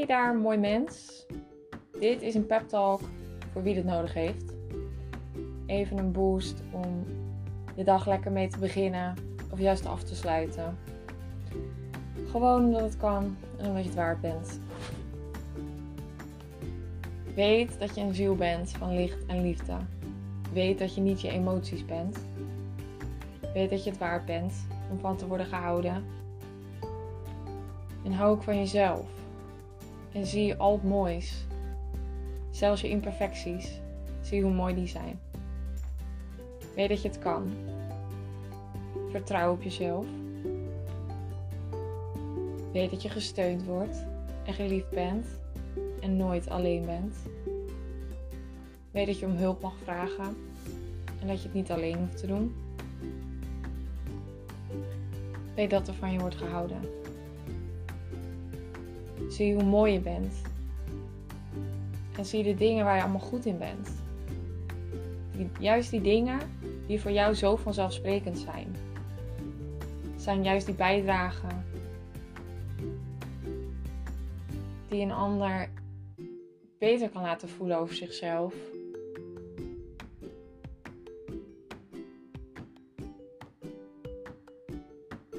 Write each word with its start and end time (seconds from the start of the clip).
je 0.00 0.06
daar 0.06 0.36
mooi 0.36 0.58
mens? 0.58 1.26
Dit 1.98 2.22
is 2.22 2.34
een 2.34 2.46
pep 2.46 2.68
talk 2.68 3.00
voor 3.52 3.62
wie 3.62 3.74
het 3.74 3.84
nodig 3.84 4.14
heeft. 4.14 4.54
Even 5.66 5.98
een 5.98 6.12
boost 6.12 6.62
om 6.70 7.04
je 7.76 7.84
dag 7.84 8.06
lekker 8.06 8.32
mee 8.32 8.48
te 8.48 8.58
beginnen 8.58 9.14
of 9.50 9.58
juist 9.58 9.86
af 9.86 10.02
te 10.02 10.14
sluiten. 10.14 10.78
Gewoon 12.30 12.64
omdat 12.64 12.80
het 12.80 12.96
kan 12.96 13.36
en 13.58 13.66
omdat 13.66 13.82
je 13.82 13.88
het 13.88 13.98
waard 13.98 14.20
bent. 14.20 14.60
Weet 17.34 17.78
dat 17.78 17.94
je 17.94 18.00
een 18.00 18.14
ziel 18.14 18.34
bent 18.34 18.70
van 18.70 18.94
licht 18.94 19.26
en 19.26 19.42
liefde. 19.42 19.76
Weet 20.52 20.78
dat 20.78 20.94
je 20.94 21.00
niet 21.00 21.20
je 21.20 21.30
emoties 21.30 21.84
bent. 21.84 22.18
Weet 23.54 23.70
dat 23.70 23.84
je 23.84 23.90
het 23.90 23.98
waard 23.98 24.24
bent 24.24 24.66
om 24.90 24.98
van 24.98 25.16
te 25.16 25.26
worden 25.26 25.46
gehouden. 25.46 26.04
En 28.04 28.12
hou 28.12 28.30
ook 28.30 28.42
van 28.42 28.56
jezelf. 28.56 29.19
En 30.12 30.26
zie 30.26 30.54
al 30.54 30.72
het 30.72 30.82
moois. 30.82 31.46
Zelfs 32.50 32.80
je 32.80 32.88
imperfecties. 32.88 33.80
Zie 34.20 34.42
hoe 34.42 34.52
mooi 34.52 34.74
die 34.74 34.86
zijn. 34.86 35.20
Weet 36.74 36.88
dat 36.88 37.02
je 37.02 37.08
het 37.08 37.18
kan. 37.18 37.50
Vertrouw 39.10 39.52
op 39.52 39.62
jezelf. 39.62 40.06
Weet 42.72 42.90
dat 42.90 43.02
je 43.02 43.08
gesteund 43.08 43.64
wordt 43.64 44.04
en 44.44 44.54
geliefd 44.54 44.90
bent 44.90 45.26
en 46.00 46.16
nooit 46.16 46.48
alleen 46.48 46.84
bent. 46.84 47.16
Weet 48.90 49.06
dat 49.06 49.18
je 49.18 49.26
om 49.26 49.36
hulp 49.36 49.62
mag 49.62 49.74
vragen 49.82 50.36
en 51.20 51.26
dat 51.26 51.36
je 51.36 51.44
het 51.44 51.54
niet 51.54 51.70
alleen 51.70 51.98
hoeft 51.98 52.16
te 52.16 52.26
doen. 52.26 52.54
Weet 55.54 55.70
dat 55.70 55.88
er 55.88 55.94
van 55.94 56.12
je 56.12 56.18
wordt 56.18 56.36
gehouden. 56.36 56.99
Zie 59.30 59.54
hoe 59.54 59.64
mooi 59.64 59.92
je 59.92 60.00
bent. 60.00 60.42
En 62.16 62.24
zie 62.24 62.42
de 62.42 62.54
dingen 62.54 62.84
waar 62.84 62.96
je 62.96 63.02
allemaal 63.02 63.20
goed 63.20 63.46
in 63.46 63.58
bent. 63.58 63.90
Die, 65.36 65.48
juist 65.58 65.90
die 65.90 66.00
dingen 66.00 66.38
die 66.86 67.00
voor 67.00 67.10
jou 67.10 67.34
zo 67.34 67.56
vanzelfsprekend 67.56 68.38
zijn. 68.38 68.76
Zijn 70.16 70.42
juist 70.42 70.66
die 70.66 70.74
bijdragen 70.74 71.64
die 74.88 75.02
een 75.02 75.12
ander 75.12 75.70
beter 76.78 77.08
kan 77.08 77.22
laten 77.22 77.48
voelen 77.48 77.78
over 77.78 77.94
zichzelf. 77.94 78.54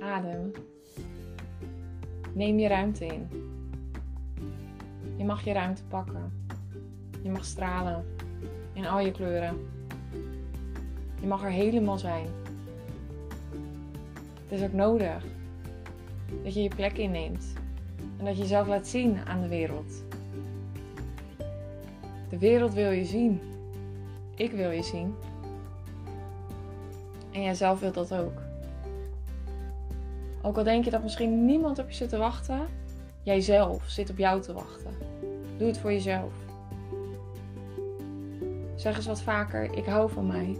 Adem. 0.00 0.52
Neem 2.34 2.58
je 2.58 2.68
ruimte 2.68 3.06
in. 3.06 3.47
Je 5.18 5.24
mag 5.24 5.44
je 5.44 5.52
ruimte 5.52 5.82
pakken. 5.84 6.46
Je 7.22 7.30
mag 7.30 7.44
stralen 7.44 8.04
in 8.72 8.86
al 8.86 9.00
je 9.00 9.10
kleuren. 9.10 9.68
Je 11.20 11.26
mag 11.26 11.44
er 11.44 11.50
helemaal 11.50 11.98
zijn. 11.98 12.26
Het 14.48 14.60
is 14.60 14.62
ook 14.62 14.72
nodig 14.72 15.24
dat 16.44 16.54
je 16.54 16.62
je 16.62 16.68
plek 16.68 16.98
inneemt 16.98 17.52
en 18.18 18.24
dat 18.24 18.36
je 18.36 18.42
jezelf 18.42 18.66
laat 18.66 18.86
zien 18.86 19.18
aan 19.26 19.40
de 19.40 19.48
wereld. 19.48 20.04
De 22.28 22.38
wereld 22.38 22.74
wil 22.74 22.90
je 22.90 23.04
zien. 23.04 23.40
Ik 24.34 24.52
wil 24.52 24.70
je 24.70 24.82
zien. 24.82 25.14
En 27.30 27.42
jijzelf 27.42 27.80
wilt 27.80 27.94
dat 27.94 28.14
ook. 28.14 28.42
Ook 30.42 30.56
al 30.56 30.64
denk 30.64 30.84
je 30.84 30.90
dat 30.90 31.02
misschien 31.02 31.44
niemand 31.44 31.78
op 31.78 31.88
je 31.88 31.94
zit 31.94 32.08
te 32.08 32.16
wachten, 32.16 32.60
jijzelf 33.22 33.88
zit 33.88 34.10
op 34.10 34.18
jou 34.18 34.40
te 34.40 34.52
wachten. 34.52 35.07
Doe 35.58 35.66
het 35.66 35.78
voor 35.78 35.92
jezelf. 35.92 36.32
Zeg 38.74 38.96
eens 38.96 39.06
wat 39.06 39.22
vaker: 39.22 39.72
ik 39.76 39.84
hou 39.84 40.10
van 40.10 40.26
mij. 40.26 40.56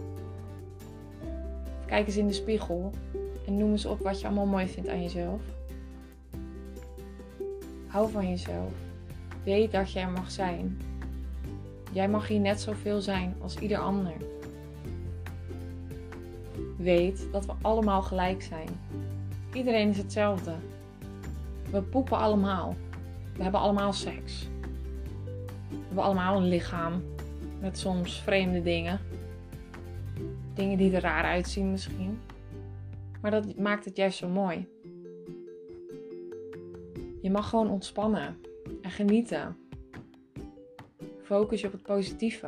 kijk 1.85 2.07
eens 2.07 2.17
in 2.17 2.27
de 2.27 2.33
spiegel 2.33 2.91
en 3.47 3.57
noem 3.57 3.71
eens 3.71 3.85
op 3.85 3.99
wat 3.99 4.19
je 4.19 4.25
allemaal 4.27 4.45
mooi 4.45 4.67
vindt 4.67 4.89
aan 4.89 5.01
jezelf. 5.01 5.41
Hou 7.87 8.11
van 8.11 8.29
jezelf. 8.29 8.71
Weet 9.43 9.71
dat 9.71 9.91
je 9.91 9.99
er 9.99 10.09
mag 10.09 10.31
zijn. 10.31 10.81
Jij 11.91 12.09
mag 12.09 12.27
hier 12.27 12.39
net 12.39 12.61
zoveel 12.61 13.01
zijn 13.01 13.35
als 13.41 13.57
ieder 13.57 13.77
ander. 13.77 14.13
Weet 16.77 17.27
dat 17.31 17.45
we 17.45 17.53
allemaal 17.61 18.01
gelijk 18.01 18.41
zijn. 18.41 18.69
Iedereen 19.53 19.89
is 19.89 19.97
hetzelfde. 19.97 20.53
We 21.71 21.81
poepen 21.81 22.17
allemaal. 22.17 22.75
We 23.35 23.43
hebben 23.43 23.61
allemaal 23.61 23.93
seks. 23.93 24.49
We 25.89 25.95
hebben 25.95 26.03
allemaal 26.03 26.37
een 26.37 26.47
lichaam 26.47 27.03
met 27.59 27.77
soms 27.77 28.21
vreemde 28.21 28.61
dingen. 28.61 28.99
Dingen 30.53 30.77
die 30.77 30.95
er 30.95 31.01
raar 31.01 31.23
uitzien 31.23 31.71
misschien. 31.71 32.19
Maar 33.21 33.31
dat 33.31 33.57
maakt 33.57 33.85
het 33.85 33.95
juist 33.95 34.17
zo 34.17 34.27
mooi. 34.27 34.67
Je 37.21 37.31
mag 37.31 37.49
gewoon 37.49 37.69
ontspannen 37.69 38.37
en 38.81 38.91
genieten. 38.91 39.57
Focus 41.23 41.61
je 41.61 41.67
op 41.67 41.73
het 41.73 41.83
positieve. 41.83 42.47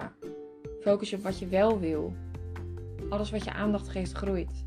Focus 0.82 1.10
je 1.10 1.16
op 1.16 1.24
wat 1.24 1.40
je 1.40 1.48
wel 1.48 1.80
wil. 1.80 2.14
Alles 3.10 3.32
wat 3.32 3.44
je 3.44 3.54
aandacht 3.54 3.90
geeft 3.90 4.12
groeit. 4.12 4.66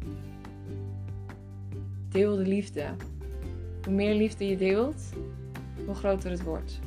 Deel 2.09 2.37
de 2.37 2.47
liefde. 2.47 2.95
Hoe 3.85 3.95
meer 3.95 4.15
liefde 4.15 4.49
je 4.49 4.57
deelt, 4.57 5.03
hoe 5.87 5.95
groter 5.95 6.31
het 6.31 6.43
wordt. 6.43 6.81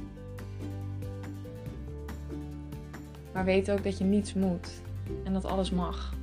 Maar 3.38 3.46
weet 3.46 3.72
ook 3.72 3.84
dat 3.84 3.98
je 3.98 4.04
niets 4.04 4.34
moet 4.34 4.82
en 5.24 5.34
dat 5.34 5.46
alles 5.46 5.72
mag. 5.72 6.14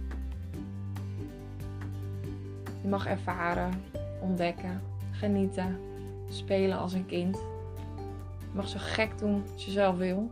Je 2.82 2.88
mag 2.88 3.06
ervaren, 3.06 3.82
ontdekken, 4.20 4.82
genieten, 5.10 5.78
spelen 6.28 6.78
als 6.78 6.92
een 6.92 7.06
kind. 7.06 7.36
Je 8.38 8.54
mag 8.54 8.68
zo 8.68 8.78
gek 8.80 9.18
doen 9.18 9.42
als 9.52 9.64
je 9.64 9.70
zelf 9.70 9.96
wil. 9.96 10.28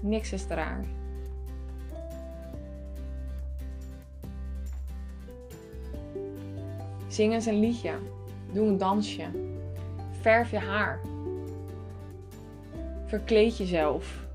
Niks 0.00 0.32
is 0.32 0.46
te 0.46 0.54
raar. 0.54 0.84
Zing 7.08 7.32
eens 7.32 7.46
een 7.46 7.60
liedje. 7.60 7.92
Doe 8.52 8.66
een 8.66 8.78
dansje. 8.78 9.26
Verf 10.20 10.50
je 10.50 10.58
haar. 10.58 11.00
Verkleed 13.06 13.56
jezelf. 13.56 14.30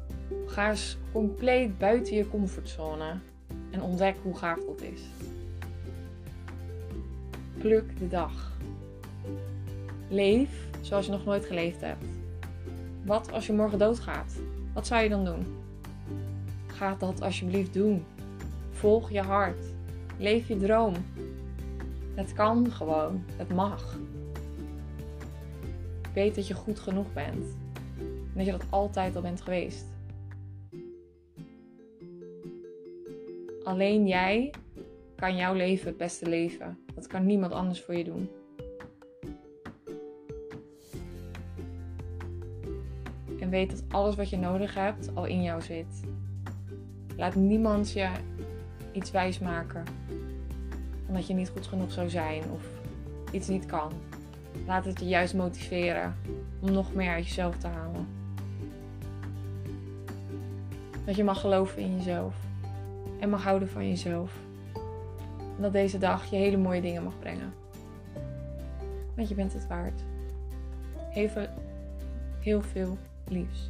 Ga 0.46 0.70
eens 0.70 0.98
compleet 1.12 1.78
buiten 1.78 2.16
je 2.16 2.30
comfortzone 2.30 3.20
en 3.72 3.82
ontdek 3.82 4.16
hoe 4.24 4.38
gaaf 4.38 4.60
dat 4.66 4.82
is. 4.82 5.02
Pluk 7.58 8.00
de 8.00 8.08
dag. 8.08 8.52
Leef 10.10 10.50
zoals 10.82 11.06
je 11.06 11.12
nog 11.12 11.26
nooit 11.26 11.46
geleefd 11.46 11.82
hebt. 11.82 12.06
Wat 13.06 13.32
als 13.32 13.48
je 13.48 13.54
morgen 13.54 13.80
doodgaat? 13.80 14.40
Wat 14.74 14.88
zou 14.88 15.04
je 15.04 15.10
dan 15.10 15.26
doen? 15.26 15.46
Ga 16.68 16.96
dat 17.00 17.22
alsjeblieft 17.22 17.74
doen. 17.74 18.06
Volg 18.72 19.12
je 19.12 19.22
hart. 19.22 19.66
Leef 20.18 20.48
je 20.48 20.58
droom. 20.58 20.94
Het 22.16 22.34
kan 22.34 22.72
gewoon. 22.72 23.24
Het 23.36 23.54
mag. 23.54 23.98
Weet 26.14 26.36
dat 26.36 26.48
je 26.48 26.54
goed 26.54 26.80
genoeg 26.80 27.14
bent. 27.14 27.46
En 27.98 28.34
dat 28.34 28.46
je 28.46 28.52
dat 28.52 28.66
altijd 28.70 29.16
al 29.16 29.22
bent 29.22 29.42
geweest. 29.42 29.86
Alleen 33.68 34.08
jij 34.08 34.54
kan 35.16 35.36
jouw 35.36 35.54
leven 35.54 35.88
het 35.88 35.98
beste 35.98 36.30
leven. 36.30 36.78
Dat 36.96 37.08
kan 37.08 37.26
niemand 37.26 37.52
anders 37.52 37.82
voor 37.82 37.96
je 37.96 38.04
doen. 38.04 38.30
En 43.40 43.50
weet 43.50 43.70
dat 43.70 43.84
alles 43.90 44.16
wat 44.16 44.30
je 44.30 44.38
nodig 44.38 44.74
hebt 44.74 45.16
al 45.16 45.26
in 45.26 45.44
jou 45.44 45.62
zit. 45.62 46.04
Laat 47.18 47.36
niemand 47.36 47.92
je 47.92 48.10
iets 48.92 49.12
wijsmaken. 49.12 49.84
Omdat 51.08 51.28
je 51.28 51.34
niet 51.34 51.50
goed 51.50 51.68
genoeg 51.68 51.92
zou 51.92 52.10
zijn 52.10 52.44
of 52.52 52.66
iets 53.32 53.48
niet 53.48 53.66
kan. 53.66 53.92
Laat 54.66 54.86
het 54.86 55.00
je 55.00 55.08
juist 55.08 55.34
motiveren 55.34 56.16
om 56.60 56.72
nog 56.72 56.94
meer 56.94 57.12
uit 57.12 57.28
jezelf 57.28 57.58
te 57.58 57.68
halen. 57.68 58.08
Dat 61.06 61.16
je 61.16 61.24
mag 61.24 61.40
geloven 61.40 61.82
in 61.82 61.96
jezelf. 61.96 62.47
En 63.20 63.30
mag 63.30 63.44
houden 63.44 63.70
van 63.70 63.88
jezelf. 63.88 64.32
En 65.56 65.62
dat 65.62 65.72
deze 65.72 65.98
dag 65.98 66.26
je 66.26 66.36
hele 66.36 66.58
mooie 66.58 66.82
dingen 66.82 67.04
mag 67.04 67.20
brengen. 67.20 67.54
Want 69.16 69.30
je 69.30 69.36
bent 69.36 69.54
het 69.54 69.68
waard. 69.68 70.02
Veel, 71.14 71.48
heel 72.40 72.62
veel 72.62 72.98
liefs. 73.28 73.70